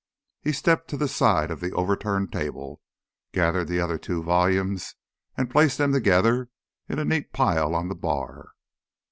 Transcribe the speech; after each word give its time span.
He 0.41 0.51
stepped 0.51 0.87
to 0.87 0.97
the 0.97 1.07
side 1.07 1.51
of 1.51 1.59
the 1.59 1.73
overturned 1.73 2.31
table, 2.33 2.81
gathered 3.33 3.67
the 3.67 3.79
other 3.79 3.99
two 3.99 4.23
volumes, 4.23 4.95
and 5.37 5.47
placed 5.47 5.77
them 5.77 5.93
together 5.93 6.49
in 6.89 6.97
a 6.97 7.05
neat 7.05 7.33
pile 7.33 7.75
on 7.75 7.87
the 7.87 7.93
bar. 7.93 8.47